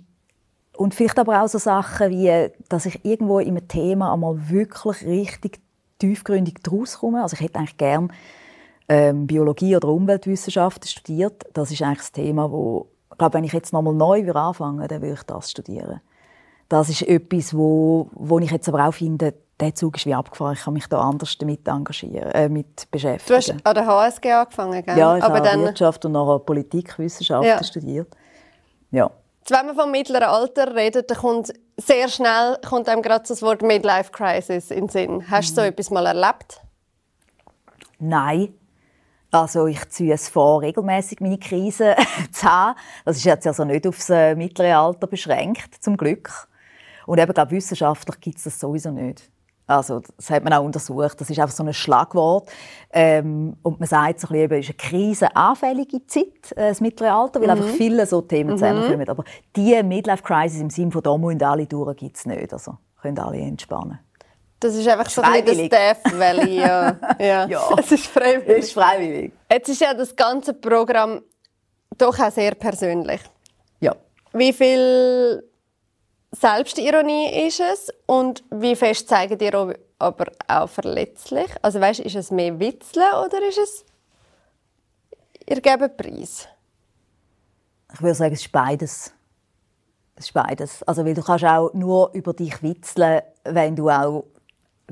[0.76, 5.04] und vielleicht aber auch so Sachen wie, dass ich irgendwo in einem Thema einmal wirklich
[5.06, 5.60] richtig
[5.98, 7.22] tiefgründig draus komme.
[7.22, 8.08] Also ich hätte eigentlich gerne
[8.90, 11.44] ähm, Biologie oder Umweltwissenschaften studiert.
[11.54, 15.00] Das ist eigentlich das Thema, wo ich glaube, wenn ich jetzt nochmal neu anfange, dann
[15.00, 16.00] würde ich das studieren.
[16.68, 20.54] Das ist etwas, wo, wo ich jetzt aber auch finde, der Zug ist wie abgefahren.
[20.54, 23.28] Ich kann mich da anders damit engagieren, äh, mit beschäftigen.
[23.28, 24.98] Du hast an der HSG angefangen, gell?
[24.98, 25.60] Ja, ich aber habe dann...
[25.62, 27.62] Wirtschaft und nachher Politikwissenschaften ja.
[27.62, 28.08] studiert.
[28.90, 29.10] Ja.
[29.48, 33.62] Wenn man vom mittleren Alter redet, dann kommt sehr schnell kommt einem gerade das Wort
[33.62, 35.30] Midlife Crisis in den Sinn.
[35.30, 35.68] Hast du so mhm.
[35.68, 36.60] etwas mal erlebt?
[37.98, 38.54] Nein,
[39.30, 41.94] also ich ziehe es vor, regelmäßig meine Krise
[42.32, 42.78] zu haben.
[43.04, 46.48] Das ist jetzt also nicht aufs äh, mittlere Alter beschränkt, zum Glück.
[47.06, 49.30] Und eben, glaube wissenschaftlich gibt es das sowieso nicht.
[49.66, 51.20] Also, das hat man auch untersucht.
[51.20, 52.50] Das ist einfach so ein Schlagwort.
[52.92, 57.12] Ähm, und man sagt so ein bisschen, es ist eine krisenanfällige Zeit, äh, das mittlere
[57.12, 57.62] Alter, weil mhm.
[57.62, 58.58] einfach viele so Themen mhm.
[58.58, 59.08] zusammenkommen.
[59.08, 59.22] Aber
[59.54, 62.52] die Midlife-Crisis im Sinne von «da müssen alle durch» gibt es nicht.
[62.52, 64.00] Also können alle entspannen.
[64.60, 66.60] Das ist einfach so ein bisschen das Death Valley.
[66.60, 66.96] Ja.
[67.18, 67.46] ja.
[67.46, 67.70] ja.
[67.78, 68.58] Es ist freiwillig.
[68.58, 69.32] Es ist freiwillig.
[69.50, 71.22] Jetzt ist ja das ganze Programm
[71.96, 73.20] doch auch sehr persönlich.
[73.80, 73.96] Ja.
[74.32, 75.42] Wie viel
[76.32, 81.50] Selbstironie ist es und wie fest zeigen dir aber auch verletzlich?
[81.62, 83.84] Also weißt, ist es mehr Witzeln oder ist es
[85.48, 86.48] ihr gebt Preis?
[87.92, 89.12] Ich würde sagen, es ist beides.
[90.14, 90.82] Es ist beides.
[90.84, 94.24] Also, weil du kannst auch nur über dich witzeln, wenn du auch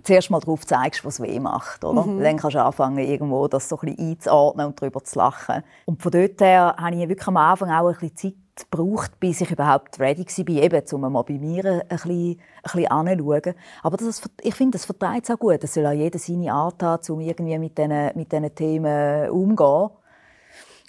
[0.03, 1.85] zuerst mal darauf zeigst, was weh macht.
[1.85, 2.05] Oder?
[2.05, 2.23] Mhm.
[2.23, 5.63] Dann kannst du anfangen, irgendwo das so ein bisschen einzuordnen und darüber zu lachen.
[5.87, 8.35] Und von dort her habe ich wirklich am Anfang auch ein bisschen Zeit
[8.71, 13.55] gebraucht, bis ich überhaupt ready war, eben, um mal bei mir ein bisschen, ein bisschen.
[13.83, 15.63] Aber das, ich finde, das vertreibt es auch gut.
[15.63, 19.91] Es soll auch jeder seine Art haben, um irgendwie mit diesen, mit diesen Themen umzugehen.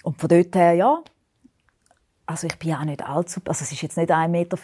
[0.02, 0.98] Und von dort her, ja,
[2.30, 4.56] also ich bin auch nicht allzu, also es ist jetzt nicht 1,55 Meter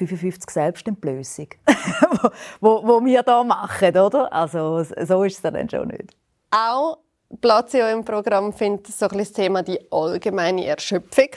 [0.48, 1.48] Selbstentblößung,
[2.60, 4.32] wo, wo, wir hier machen, oder?
[4.32, 6.14] Also so ist es dann schon nicht.
[6.52, 6.98] Auch
[7.40, 11.30] Platz in eurem Programm findet so ein das Thema die allgemeine Erschöpfung.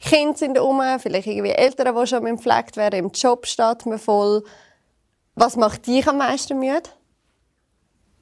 [0.00, 3.86] Kinder sind um, vielleicht irgendwie Eltern, die schon mit dem Pflegt werden, im Job steht
[3.86, 4.44] man voll.
[5.34, 6.90] Was macht dich am meisten müde?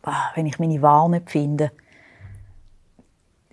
[0.04, 1.72] Ah, wenn ich meine Wahl nicht finde.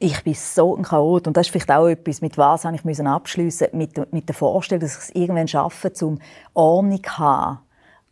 [0.02, 3.06] Ich bin so ein Chaot und das ist vielleicht auch etwas, mit was ich müssen
[3.06, 6.20] abschliessen mit, mit der Vorstellung, dass ich es irgendwann schaffe, zum
[6.54, 7.60] Ordnung zu haben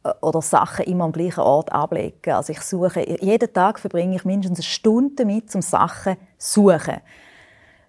[0.04, 2.34] äh, oder Sachen immer am gleichen Ort ablegen.
[2.34, 6.98] Also ich suche, jeden Tag verbringe ich mindestens eine Stunde damit, um Sachen zu suchen.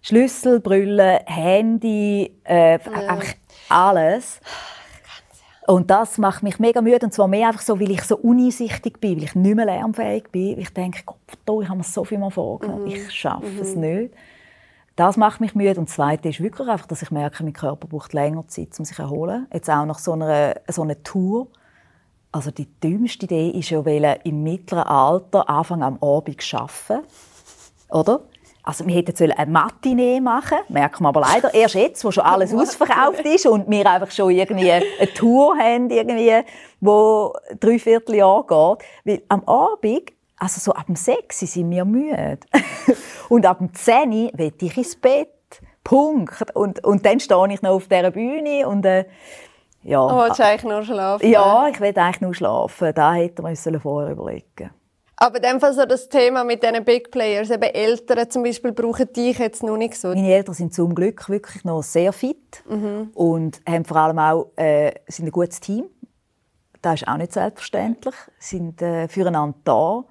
[0.01, 2.79] Schlüssel, Brille, Handy, äh, ja.
[3.09, 3.35] einfach
[3.69, 4.41] alles.
[5.69, 7.05] Und das macht mich mega müde.
[7.05, 10.31] Und zwar mehr einfach so, weil ich so uneinsichtig bin, weil ich nicht mehr lernfähig
[10.33, 10.57] bin.
[10.57, 11.19] Weil ich denke, Gott,
[11.63, 12.85] ich habe mir so viel mal vorgenommen.
[12.85, 12.91] Mhm.
[12.93, 13.61] Ich schaffe mhm.
[13.61, 14.15] es nicht.
[14.97, 15.79] Das macht mich müde.
[15.79, 18.87] Und das Zweite ist wirklich einfach, dass ich merke, mein Körper braucht länger Zeit, um
[18.87, 19.47] sich zu erholen.
[19.53, 21.49] Jetzt auch nach so einer, so einer Tour.
[22.33, 27.07] Also die dümmste Idee ist ja, im mittleren Alter Anfang am Abend arbeiten.
[27.91, 28.21] Oder?
[28.69, 32.55] Also wir hätten eine Matinee machen merken wir aber leider erst jetzt, wo schon alles
[32.55, 36.35] ausverkauft ist und wir einfach schon irgendwie eine Tour haben, irgendwie,
[36.79, 38.87] wo drei Vierteljahr geht.
[39.07, 42.41] Weil am Abend, also so ab dem 6 sind wir müde.
[43.31, 45.31] und ab dem 10 will ich ins Bett.
[45.83, 46.55] Punkt.
[46.55, 49.07] Und, und dann stehe ich noch auf dieser Bühne und äh,
[49.83, 50.05] ja.
[50.05, 51.27] Oh, willst du eigentlich nur schlafen?
[51.27, 52.93] Ja, ich will eigentlich nur schlafen.
[52.95, 54.73] Da hätten wir uns vorher überlegen
[55.21, 58.73] aber in dem Fall so das Thema mit diesen Big Players, eben Eltern zum Beispiel,
[58.73, 60.09] brauchen dich jetzt noch nicht so?
[60.09, 63.11] Meine Eltern sind zum Glück wirklich noch sehr fit mhm.
[63.15, 65.87] und haben vor allem auch äh, sind ein gutes Team.
[66.83, 68.15] Das ist auch nicht selbstverständlich.
[68.39, 70.05] sind äh, füreinander da.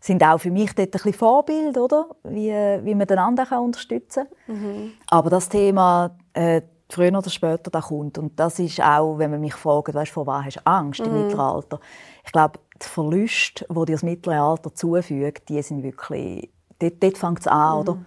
[0.00, 2.08] Sind auch für mich dort ein bisschen Vorbild, oder?
[2.24, 4.56] Wie, wie man den anderen unterstützen kann.
[4.56, 4.92] Mhm.
[5.06, 8.18] Aber das Thema, äh, früher oder später, da kommt.
[8.18, 11.06] Und das ist auch, wenn man mich fragt, weißt, vor was hast du Angst mhm.
[11.06, 11.78] im Mittelalter?
[12.24, 17.18] Ich glaube, die Verluste, die dir das mittlere Alter zufügt, die sind wirklich, dort, dort
[17.18, 17.80] fängt es an, mhm.
[17.80, 17.98] oder?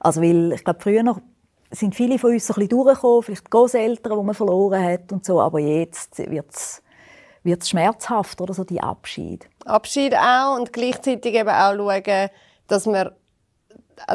[0.00, 1.16] Also, weil, ich glaube, früher
[1.70, 5.24] sind viele von uns so ein bisschen durchgekommen, vielleicht Großeltern, die man verloren hat und
[5.24, 6.82] so, aber jetzt wird es
[7.46, 9.48] wird schmerzhaft, oder so die Abschied.
[9.64, 12.30] Abschied auch und gleichzeitig eben auch schauen,
[12.66, 13.10] dass man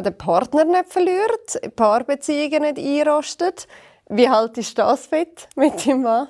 [0.04, 3.66] den Partner nicht verliert, Paarbeziehungen nicht einrostet.
[4.08, 6.28] Wie haltest du das fit mit deinem Mann?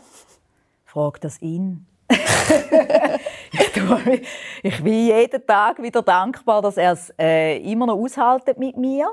[0.85, 1.87] Frag das ihn.
[3.53, 4.21] ich, tue,
[4.63, 9.09] ich bin jeden Tag wieder dankbar, dass er es äh, immer noch aushaltet mit mir.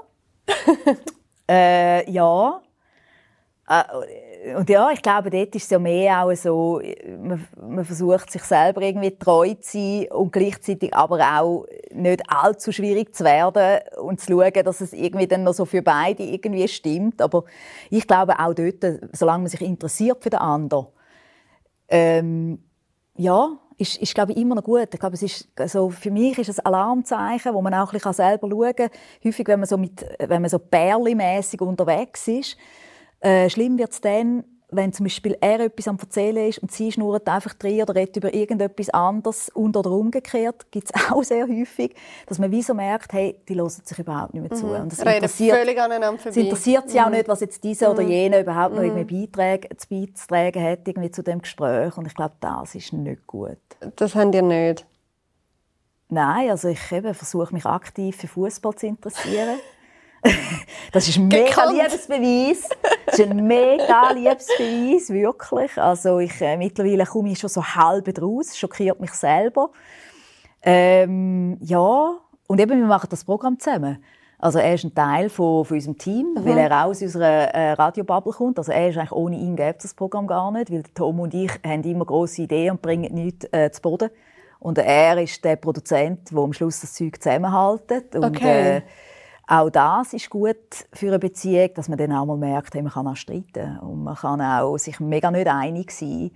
[1.50, 2.62] äh, ja.
[3.68, 6.82] Äh, und ja, ich glaube, dort ist es ja mehr auch so,
[7.22, 12.72] man, man, versucht sich selber irgendwie treu zu sein und gleichzeitig aber auch nicht allzu
[12.72, 16.68] schwierig zu werden und zu schauen, dass es irgendwie dann noch so für beide irgendwie
[16.68, 17.22] stimmt.
[17.22, 17.44] Aber
[17.90, 20.88] ich glaube auch dort, solange man sich interessiert für den anderen,
[21.90, 22.64] ähm,
[23.20, 24.88] ja, ist, ist glaube ich, immer noch gut.
[24.94, 27.94] Ich glaube, es ist, also für mich ist es ein Alarmzeichen, wo man auch ein
[27.94, 28.90] bisschen selber schauen kann.
[29.24, 32.58] Häufig, wenn man so, mit, wenn man so bärlimässig unterwegs ist,
[33.20, 36.92] äh, schlimm wird es dann, wenn zum Beispiel er etwas am Erzählen ist und sie
[36.92, 41.48] schnurrt einfach drin oder redet über irgendetwas anderes und oder umgekehrt, gibt es auch sehr
[41.48, 41.96] häufig,
[42.28, 44.68] dass man wie so merkt, hey, die hören sich überhaupt nicht mehr zu.
[44.68, 44.82] Mhm.
[44.82, 46.30] Und das interessiert, völlig aneinander vorbei.
[46.30, 47.06] Es interessiert sie mhm.
[47.06, 47.92] auch nicht, was jetzt diese mhm.
[47.92, 48.98] oder jene überhaupt noch mhm.
[48.98, 51.98] irgendwie zu beitragen hat irgendwie zu dem Gespräch.
[51.98, 53.58] Und ich glaube, das ist nicht gut.
[53.96, 54.86] Das haben die nicht?
[56.10, 59.60] Nein, also ich versuche mich aktiv für Fußball zu interessieren.
[60.92, 62.70] das ist ein mega Liebesbeweis.
[63.06, 65.78] Das ist ein mega Liebesbeweis, wirklich.
[65.78, 69.72] Also ich, äh, mittlerweile komme ich schon so halb raus, schockiert mich selber.
[70.62, 74.04] Ähm, ja, und eben, wir machen das Programm zusammen.
[74.42, 76.46] Also er ist ein Teil von, von unserem Team, mhm.
[76.46, 78.58] weil er auch aus unserer äh, Radiobubble kommt.
[78.58, 81.52] Also er ist eigentlich ohne ihn gäbe das Programm gar nicht, weil Tom und ich
[81.66, 84.10] haben immer große Ideen und bringen nichts äh, zu Boden.
[84.60, 88.16] Und er ist der Produzent, der am Schluss das Zeug zusammenhält.
[88.16, 88.78] Und, okay.
[88.78, 88.82] äh,
[89.50, 92.94] auch das ist gut für eine Beziehung, dass man dann auch mal merkt, hey, man
[92.94, 96.30] kann auch streiten und man kann auch sich mega nicht einig sein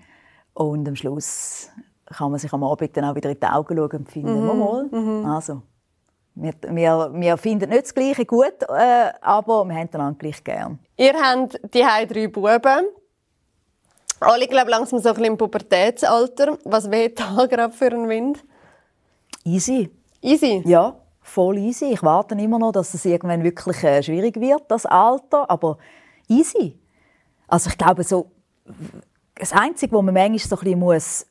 [0.56, 1.70] und am Schluss
[2.08, 4.60] kann man sich am Abend dann auch wieder in die Augen schauen und finden, mhm.
[4.60, 5.26] mal, mhm.
[5.26, 5.62] also
[6.34, 10.80] wir, wir, wir, finden nicht das Gleiche gut, äh, aber wir haben einander gleich gern.
[10.98, 12.88] Ihr habt die drei Buben.
[14.20, 16.58] Alle, glaube langsam so ein bisschen im Pubertätsalter.
[16.64, 18.44] Was weht da gerade für einen Wind?
[19.44, 19.92] Easy.
[20.22, 20.64] Easy?
[20.66, 21.86] Ja voll easy.
[21.86, 25.78] Ich warte immer noch, dass es irgendwann wirklich äh, schwierig wird, das Alter, aber
[26.28, 26.78] easy.
[27.48, 28.32] Also ich glaube, so,
[29.36, 31.28] das Einzige, was man manchmal so ein bisschen muss,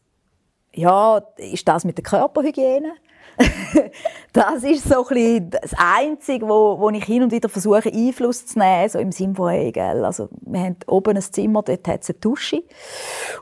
[0.74, 2.94] ja, ist das mit der Körperhygiene.
[4.32, 8.58] das ist so ein das Einzige, wo, wo ich hin und wieder versuche, Einfluss zu
[8.58, 12.02] nehmen, so im Sinne von, hey, gell, also wir haben oben ein Zimmer, dort hat
[12.02, 12.62] es eine Dusche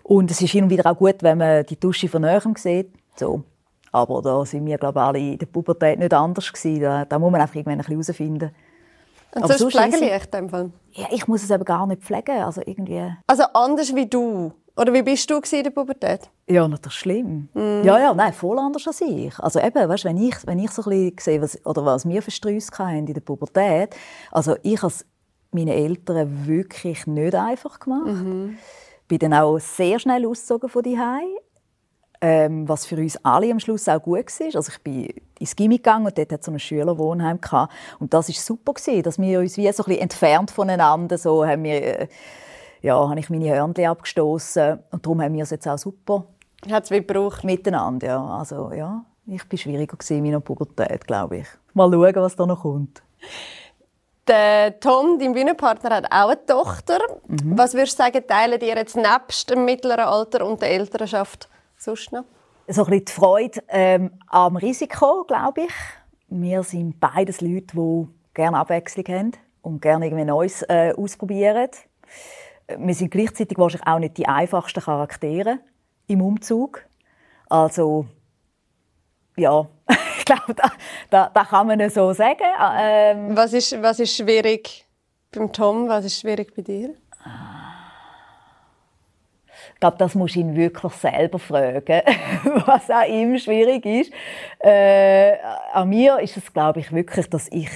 [0.02, 2.92] und es ist hin und wieder auch gut, wenn man die Dusche von näherem sieht,
[3.16, 3.42] so.
[3.92, 6.82] Aber da sind wir, glaube ich, alle in der Pubertät nicht anders gewesen.
[6.82, 8.50] Da, da muss man einfach irgendwann ein bisschen herausfinden.
[9.34, 10.70] Und sonst pflegen echt in Fall?
[10.92, 13.12] Ja, ich muss es eben gar nicht pflegen, also irgendwie...
[13.26, 16.30] Also anders wie du, Oder wie bist du in der Pubertät?
[16.48, 17.48] Ja, natürlich schlimm.
[17.54, 17.84] Mm.
[17.84, 19.38] Ja, ja, nein, voll anders als ich.
[19.38, 22.22] Also eben, weißt, wenn ich, wenn ich so ein bisschen sehe, was, oder was wir
[22.22, 23.94] für Streuss hatten in der Pubertät,
[24.30, 24.94] also ich habe
[25.52, 28.06] meine Eltern wirklich nicht einfach gemacht.
[28.06, 28.56] Mhm.
[29.06, 30.98] Bin dann auch sehr schnell ausgezogen von die
[32.20, 34.54] ähm, was für uns alle am Schluss auch gut war.
[34.54, 37.72] Also ich bin ins Gimmi gegangen und dort hat so ein Schülerwohnheim gehabt.
[37.98, 41.46] und das war super gewesen, dass wir uns wie so ein bisschen entfernt voneinander so
[41.46, 42.08] haben wir äh,
[42.82, 46.24] ja, habe ich meine Hörnchen abgestoßen und darum haben wir es jetzt auch super.
[46.70, 47.44] Hat es wie gebraucht?
[47.44, 48.24] Miteinander, ja.
[48.24, 51.46] Also ja, ich war schwieriger in meiner Pubertät, glaube ich.
[51.74, 53.02] Mal schauen, was da noch kommt.
[54.26, 56.98] Der Tom, dein Bühnenpartner, hat auch eine Tochter.
[57.26, 57.58] Mhm.
[57.58, 61.48] Was würdest du sagen, teilen dir jetzt nebst dem mittleren Alter und der Elternschaft
[61.82, 62.24] sonst noch?
[62.68, 65.72] So ein bisschen die Freude ähm, am Risiko, glaube ich.
[66.28, 71.68] Wir sind beides Leute, die gerne Abwechslung haben und gerne irgendwie Neues äh, ausprobieren
[72.78, 75.58] wir sind gleichzeitig wahrscheinlich auch nicht die einfachsten Charaktere
[76.06, 76.84] im Umzug.
[77.48, 78.06] Also,
[79.36, 79.66] ja,
[80.18, 80.70] ich glaube, da,
[81.10, 82.44] da, da, kann man so sagen.
[82.78, 84.86] Ähm, was, ist, was ist schwierig
[85.32, 85.88] beim Tom?
[85.88, 86.94] Was ist schwierig bei dir?
[89.80, 92.02] Ich glaube, das muss ihn wirklich selber fragen,
[92.66, 94.12] was an ihm schwierig ist.
[94.58, 95.38] Äh,
[95.72, 97.70] an mir ist es, glaube ich, wirklich, dass ich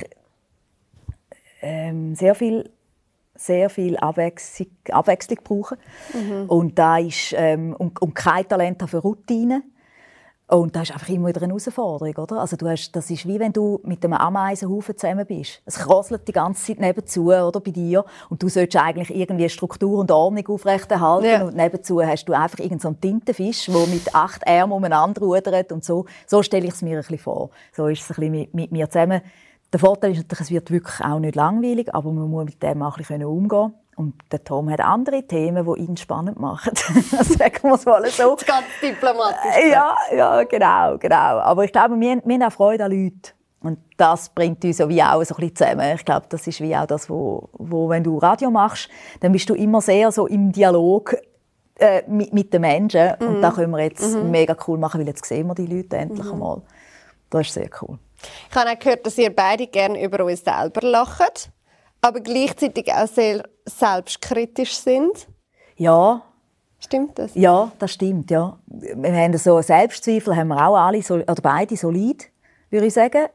[1.63, 2.71] ähm, sehr viel
[3.35, 5.79] sehr viel Abwechslung, Abwechslung brauchen.
[6.13, 6.45] Mhm.
[6.47, 9.63] Und da ist ähm, und, und kein Talent für Routine.
[10.47, 12.41] Und das ist einfach immer wieder eine Herausforderung, oder?
[12.41, 15.63] Also du hast, das ist wie wenn du mit einem Ameisenhaufen zusammen bist.
[15.65, 18.05] Es krosselt die ganze Zeit nebenzu, oder, bei dir.
[18.29, 21.27] Und du solltest eigentlich irgendwie Struktur und Ordnung aufrechterhalten.
[21.27, 21.45] Ja.
[21.45, 25.73] Und nebenzu hast du einfach irgendeinen so Tintenfisch, der mit acht Ärmeln umeinander rudert.
[25.73, 27.49] Und so, so stelle ich es mir ein bisschen vor.
[27.73, 29.23] So ist es ein bisschen mit, mit mir zusammen
[29.73, 32.81] der Vorteil ist natürlich, es wird wirklich auch nicht langweilig, aber man muss mit dem
[32.81, 36.75] auch ein bisschen umgehen und der Tom hat andere Themen, die ihn spannend machen.
[36.77, 38.37] Sagen wir es mal so.
[38.47, 39.71] Ganz diplomatisch.
[39.71, 41.17] Ja, ja, genau, genau.
[41.17, 43.33] Aber ich glaube, wir, wir haben auch Freude an Leuten.
[43.61, 45.95] Und das bringt uns so wie auch so ein bisschen zusammen.
[45.97, 49.49] Ich glaube, das ist wie auch das, wo, wo wenn du Radio machst, dann bist
[49.49, 51.17] du immer sehr so im Dialog
[51.79, 53.15] äh, mit, mit, den Menschen.
[53.19, 53.27] Mhm.
[53.27, 54.31] Und da können wir jetzt mhm.
[54.31, 56.33] mega cool machen, weil jetzt sehen wir die Leute endlich mhm.
[56.33, 56.63] einmal.
[57.31, 57.99] Das ist sehr cool.
[58.51, 61.51] Ich habe auch gehört, dass ihr beide gerne über uns selber lacht,
[62.05, 65.27] aber gleichzeitig auch sehr selbstkritisch sind.
[65.77, 66.21] Ja.
[66.79, 67.35] Stimmt das?
[67.35, 68.59] Ja, das stimmt, ja.
[68.67, 72.31] Wir haben so Selbstzweifel haben wir auch alle, oder beide solid,
[72.69, 73.29] würde ich sagen.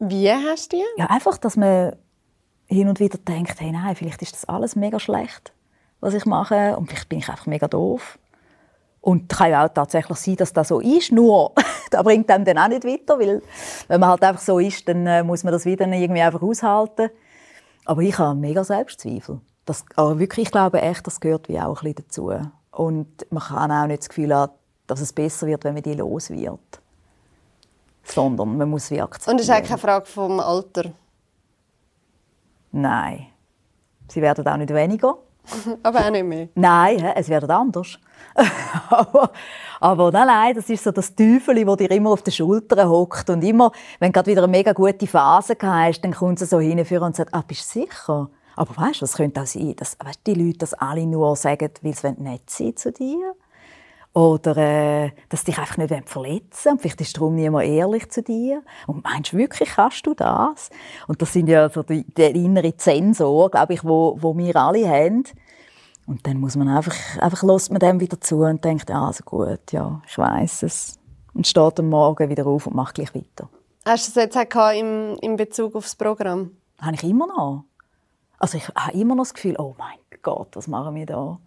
[0.00, 0.84] Wie hast du die?
[1.00, 1.96] Ja, einfach, dass man
[2.66, 5.54] hin und wieder denkt, hey, nein, vielleicht ist das alles mega schlecht,
[6.00, 8.18] was ich mache, und vielleicht bin ich einfach mega doof.
[9.00, 11.52] Und es kann ja auch tatsächlich sein, dass das so ist, nur
[11.90, 13.40] das bringt einem dann auch nicht weiter, weil
[13.88, 17.08] wenn man halt einfach so ist, dann äh, muss man das wieder irgendwie einfach aushalten.
[17.84, 19.40] Aber ich habe mega Selbstzweifel.
[19.64, 22.32] Das, aber wirklich, ich glaube echt, das gehört wie auch ein bisschen dazu.
[22.70, 24.52] Und man kann auch nicht das Gefühl haben,
[24.86, 26.80] dass es besser wird, wenn man die los wird.
[28.02, 29.36] Sondern man muss wie akzeptieren.
[29.36, 30.92] Und es ist auch keine Frage vom Alter?
[32.72, 33.26] Nein.
[34.08, 35.16] Sie werden auch nicht weniger.
[35.82, 36.48] aber auch nicht mehr?
[36.54, 37.98] Nein, es wird anders.
[38.90, 39.30] aber,
[39.80, 43.42] aber nein, das ist so das Teufel, das dir immer auf den Schultern hockt und
[43.44, 47.04] immer, wenn du gerade wieder eine mega gute Phase hast, dann kommt sie so hinführen
[47.04, 48.30] und sagt, ah, bist du sicher?
[48.56, 51.70] Aber weißt du, was könnte auch sein, dass weißt, die Leute das alle nur sagen,
[51.82, 53.34] weil sie nett sind zu dir
[54.14, 58.62] oder äh, dass dich einfach nicht verletzen und vielleicht ist darum niemand ehrlich zu dir.
[58.86, 60.70] Und meinst du wirklich, kannst du das?
[61.08, 64.88] Und das sind ja so die, der innere Zensor, glaube ich, wo, wo wir alle
[64.88, 65.24] haben.
[66.06, 69.24] Und dann muss man einfach, einfach lässt man dem wieder zu und denkt, ja, also
[69.24, 70.98] gut, ja, ich weiß es.
[71.32, 73.48] Und steht am Morgen wieder auf und macht gleich weiter.
[73.84, 76.52] Hast du das jetzt auch im, in Bezug aufs Programm?
[76.80, 77.64] Habe ich immer noch.
[78.38, 81.38] Also ich habe immer noch das Gefühl, oh mein Gott, was machen wir da?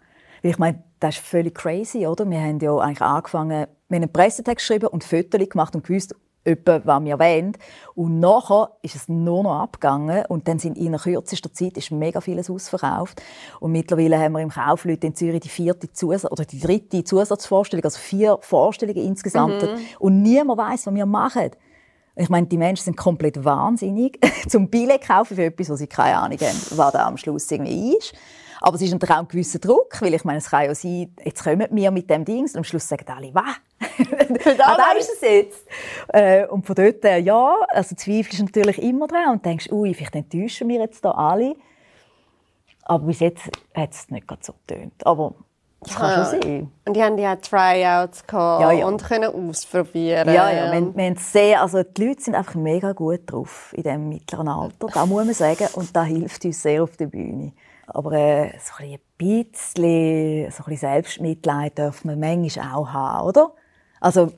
[0.41, 2.29] Ich meine, das ist völlig crazy, oder?
[2.29, 6.15] Wir haben ja eigentlich angefangen, wir haben einen Pressetext geschrieben und Fotos gemacht und gewusst,
[6.47, 7.57] etwa, was wir wollen.
[7.93, 12.21] Und nachher ist es nur noch abgegangen und dann sind in kürzester Zeit ist mega
[12.21, 13.21] vieles ausverkauft.
[13.59, 17.83] Und mittlerweile haben wir im Kaufleute in Zürich die vierte Zusatz oder die dritte Zusatzvorstellung,
[17.83, 19.61] also vier Vorstellungen insgesamt.
[19.61, 19.79] Mhm.
[19.99, 21.51] Und niemand weiß, was wir machen.
[22.15, 26.17] Ich meine, die Menschen sind komplett wahnsinnig, zum Billett kaufen für etwas, was sie keine
[26.17, 28.13] Ahnung haben, was da am Schluss irgendwie ist.
[28.61, 31.13] Aber es ist natürlich auch ein gewisser Druck, weil ich meine, es kann ja sein,
[31.23, 33.43] jetzt kommen wir mit dem Ding und am Schluss sagen alle, was?
[34.59, 35.65] ah, da ist es jetzt.
[36.09, 40.15] Äh, und von dort, äh, ja, also zweifelst natürlich immer dran und denkst, ui, vielleicht
[40.15, 41.55] enttäuschen wir jetzt da alle.
[42.83, 45.05] Aber bis jetzt hat es nicht so getönt.
[45.05, 45.33] Aber
[45.81, 46.25] Das kann Ja.
[46.25, 46.71] schon sein.
[46.85, 48.87] Und die haben ja Tryouts gehabt Ja, ja.
[48.87, 50.27] und können ausprobieren.
[50.33, 54.09] Ja, ja, wir, wir sehr, also die Leute sind einfach mega gut drauf in diesem
[54.09, 54.87] mittleren Alter.
[54.87, 55.67] Das muss man sagen.
[55.73, 57.51] Und das hilft uns sehr auf der Bühne.
[57.87, 63.53] Aber äh, so ein bisschen, so ein bisschen Selbstmitleid darf man manchmal auch haben, oder?
[63.99, 64.31] Also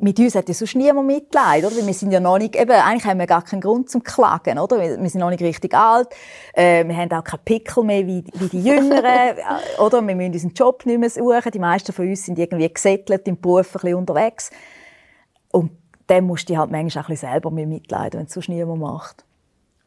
[0.00, 1.76] mit uns hat ja sonst niemand Mitleid, oder?
[1.76, 4.58] Weil wir sind ja noch nicht, eben, eigentlich haben wir gar keinen Grund zum Klagen,
[4.58, 4.80] oder?
[4.80, 6.08] Wir wir sind noch nicht richtig alt,
[6.54, 10.04] äh, wir haben auch keine Pickel mehr wie, wie die Jüngeren, äh, oder?
[10.04, 11.52] Wir müssen unseren Job nicht mehr suchen.
[11.52, 14.50] Die meisten von uns sind irgendwie gesettelt im Beruf ein bisschen unterwegs.
[15.52, 15.70] Und
[16.08, 18.80] dann musst du halt manchmal auch ein bisschen selber mit mitleiden, wenn es sonst niemand
[18.80, 19.24] macht.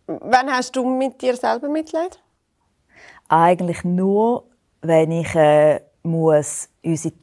[0.08, 2.20] Wann hast du mit dir selber Mitleid?
[3.28, 4.46] Eigentlich nur,
[4.82, 7.14] wenn ich äh, muss unsere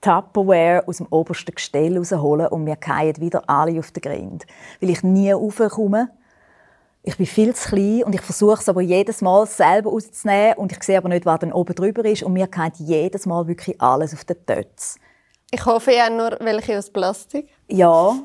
[0.00, 4.46] Tupperware aus dem obersten Gestell rausholen und wir fallen wieder alle auf den Grind.
[4.80, 6.10] Weil ich nie raufkomme.
[7.02, 10.72] Ich bin viel zu klein und ich versuche es aber jedes Mal selber rauszunehmen und
[10.72, 13.80] ich sehe aber nicht, was dann oben drüber ist und mir fällt jedes Mal wirklich
[13.80, 14.96] alles auf den Tötz.
[15.50, 17.48] Ich hoffe ja nur welche aus Plastik.
[17.68, 18.16] Ja,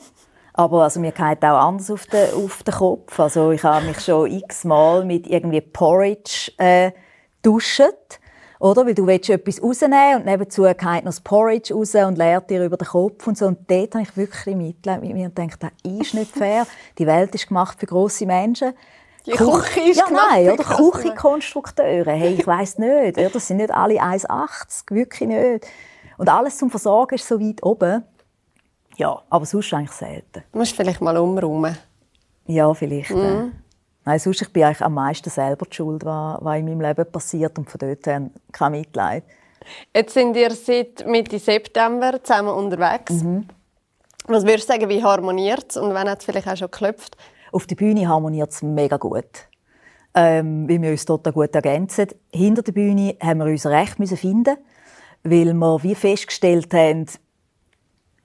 [0.53, 3.19] aber also mir geht auch anders auf den, auf den Kopf.
[3.19, 6.91] Also ich habe mich schon x-mal mit irgendwie Porridge äh,
[7.41, 8.19] duschet,
[8.59, 8.85] oder?
[8.85, 12.65] Weil du willst etwas rausnehmen und nebenzu geht noch das Porridge raus und leert dir
[12.65, 13.47] über den Kopf und so.
[13.47, 16.67] Und dort habe ich wirklich Mitleid mit mir und denke, das ist nicht fair.
[16.97, 18.73] Die Welt ist gemacht für grosse Menschen.
[19.25, 20.63] Die Küche ist ja, gemacht nein, oder.
[20.63, 22.11] Küchenkonstrukteure.
[22.11, 23.17] Hey, ich weiss nicht.
[23.17, 23.29] oder?
[23.29, 25.67] Das sind nicht alle 1,80, wirklich nicht.
[26.17, 28.03] Und alles zum Versorgen ist so weit oben.
[28.99, 30.43] Ja, aber sonst eigentlich selten.
[30.51, 31.77] Du musst vielleicht mal umräumen.
[32.47, 33.11] Ja, vielleicht.
[33.11, 33.17] Mhm.
[33.17, 33.51] Äh.
[34.03, 37.09] Nein, sonst ich bin eigentlich am meisten selber die schuld, was, was in meinem Leben
[37.09, 39.23] passiert und von dort her kein Mitleid.
[39.95, 43.23] Jetzt sind ihr seit Mitte September zusammen unterwegs.
[43.23, 43.47] Mhm.
[44.27, 47.15] Was würdest du sagen, wie harmoniert es und wann hat es vielleicht auch schon geklopft?
[47.53, 49.47] Auf der Bühne harmoniert es mega gut.
[50.13, 52.09] Ähm, weil wir uns total gut ergänzen.
[52.33, 54.57] Hinter der Bühne haben wir uns recht müssen finden,
[55.23, 57.05] weil wir wie festgestellt haben,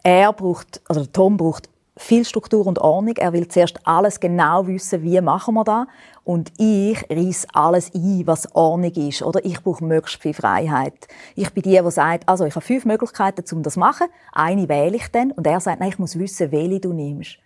[0.05, 3.17] er braucht, also Tom braucht viel Struktur und Ordnung.
[3.17, 5.87] Er will zuerst alles genau wissen, wie machen wir das.
[6.25, 9.23] Und ich reiss alles ein, was Ordnung ist.
[9.23, 11.09] Oder ich brauche möglichst viel Freiheit.
[11.35, 14.09] Ich bin die, die sagt, also ich habe fünf Möglichkeiten, um das zu machen.
[14.33, 15.33] Eine wähle ich dann.
[15.33, 17.39] Und er sagt, nein, ich muss wissen, welche du nimmst.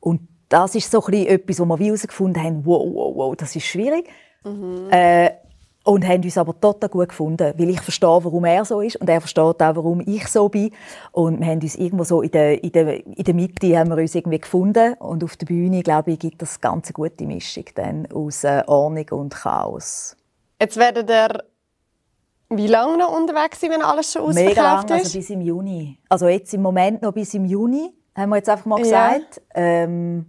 [0.00, 3.54] Und das ist so ein bisschen etwas, wo wir herausgefunden haben, wow, wow, wow, das
[3.54, 4.08] ist schwierig.
[4.90, 5.30] Äh,
[5.84, 9.08] und haben uns aber total gut gefunden, weil ich verstehe, warum er so ist und
[9.08, 10.70] er versteht auch, warum ich so bin.
[11.12, 13.98] Und wir haben uns irgendwo so in der, in der, in der Mitte haben wir
[13.98, 17.64] uns irgendwie gefunden und auf der Bühne, glaube ich, gibt das ganz eine gute Mischung
[17.74, 20.16] dann aus äh, Ordnung und Chaos.
[20.60, 21.44] Jetzt werdet ihr
[22.50, 25.12] wie lange noch unterwegs sein, wenn alles schon Mega lang, ausverkauft also ist?
[25.14, 25.98] bis im Juni.
[26.08, 29.12] Also jetzt im Moment noch bis im Juni, haben wir jetzt einfach mal Ja.
[29.18, 29.42] gesagt.
[29.54, 30.26] Ähm,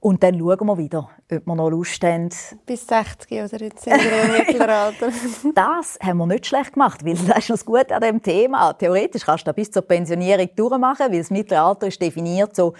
[0.00, 2.28] und dann schauen wir wieder, ob wir noch Lust haben,
[2.66, 5.08] Bis 60 oder jetzt sind wir im mittleren Alter.
[5.54, 8.72] Das haben wir nicht schlecht gemacht, weil das ist noch das Gute an dem Thema.
[8.74, 12.74] Theoretisch kannst du das bis zur Pensionierung durchmachen, weil das mittlere Alter ist definiert so,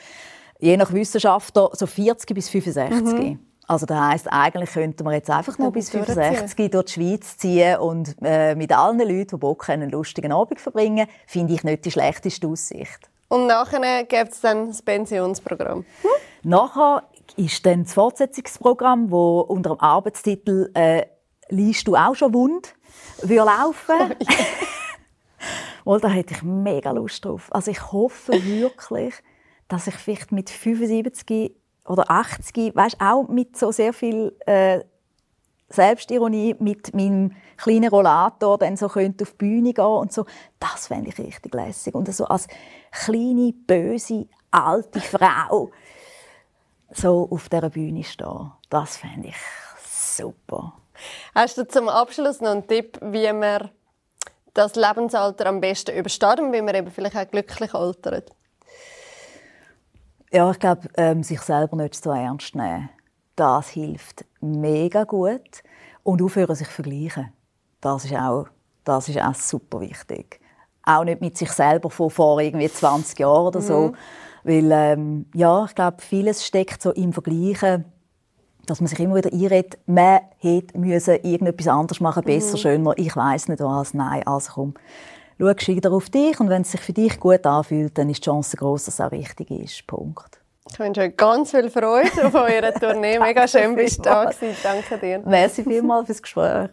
[0.60, 3.38] je nach Wissenschaftler, so 40 bis 65.
[3.66, 6.14] Also das heisst, eigentlich könnten wir jetzt einfach noch bis durchziehen.
[6.14, 10.32] 65 durch die Schweiz ziehen und äh, mit allen Leuten, die Bock haben, einen lustigen
[10.32, 13.10] Abend verbringen, finde ich nicht die schlechteste Aussicht.
[13.28, 15.84] Und nachher gibt es dann das Pensionsprogramm.
[16.42, 17.04] Nachher
[17.36, 21.06] ist dann das Fortsetzungsprogramm, wo unter dem Arbeitstitel äh,
[21.50, 22.74] «Liest du auch schon wund?»
[23.22, 24.14] würde laufen.
[25.84, 27.48] Wohl, da hätte ich mega Lust drauf.
[27.50, 29.14] Also ich hoffe wirklich,
[29.68, 31.54] dass ich vielleicht mit 75
[31.86, 34.80] oder 80, weißt, auch mit so sehr viel äh,
[35.70, 40.24] Selbstironie, mit meinem kleinen Rollator dann so könnte auf die Bühne gehen und so.
[40.58, 41.94] Das fände ich richtig lässig.
[41.94, 42.48] Und so als
[42.90, 45.70] kleine, böse, alte Frau
[46.90, 48.52] so auf dieser Bühne stehen.
[48.70, 49.36] Das fände ich
[49.86, 50.72] super.
[51.34, 53.70] Hast du zum Abschluss noch einen Tipp, wie man
[54.54, 58.32] das Lebensalter am besten übersteht und wie man eben vielleicht auch glücklich altert?
[60.30, 62.90] Ja, ich glaube, ähm, sich selber nicht so ernst nehmen,
[63.38, 65.62] das hilft mega gut.
[66.02, 67.32] Und aufhören, sich zu vergleichen.
[67.80, 68.46] Das ist auch,
[68.84, 70.40] das ist auch super wichtig.
[70.82, 73.92] Auch nicht mit sich selber von vor irgendwie 20 Jahren oder so.
[74.42, 77.84] Weil, ähm, ja, ich glaube, vieles steckt so im Vergleichen,
[78.64, 83.14] dass man sich immer wieder einredet, man hätte müssen irgendetwas anderes machen, besser, schöner, ich
[83.14, 84.74] weiß nicht was, nein, also komm.
[85.38, 88.28] Schau gescheiter auf dich und wenn es sich für dich gut anfühlt, dann ist die
[88.28, 89.86] Chance groß, dass es auch richtig ist.
[89.86, 90.37] Punkt.
[90.70, 93.18] Ich wünsche euch ganz viel Freude auf eurer Tournee.
[93.18, 94.56] Mega schön, bist du da gewesen.
[94.62, 95.22] Danke dir.
[95.24, 96.68] Merci vielmals fürs Gespräch.